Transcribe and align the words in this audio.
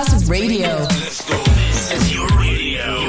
Masterclass 0.00 0.30
Radio. 0.30 0.78
Let's 0.78 1.28
go. 1.28 1.36
This 1.44 1.92
is 1.92 2.14
your 2.14 2.26
radio. 2.28 3.00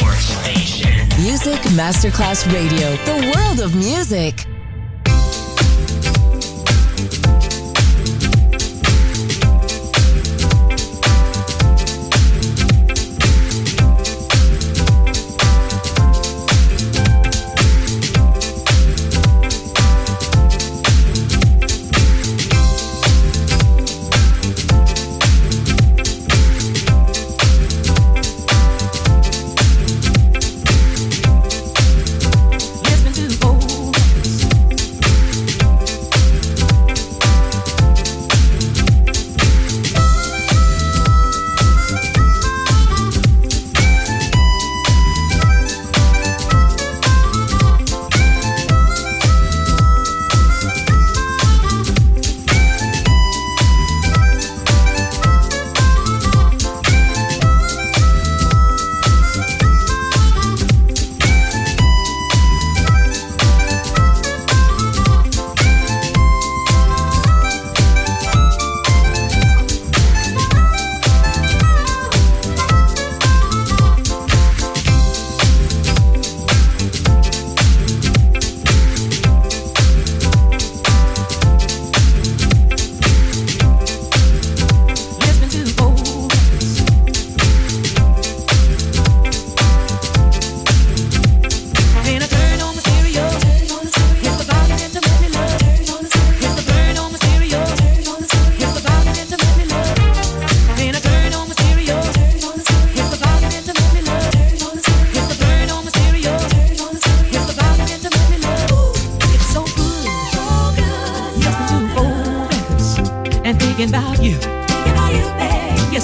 Your 0.00 0.14
station. 0.16 1.08
Music 1.22 1.60
Masterclass 1.76 2.44
Radio, 2.52 2.96
the 3.04 3.32
world 3.36 3.60
of 3.60 3.76
music. 3.76 4.46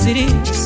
cities 0.07 0.66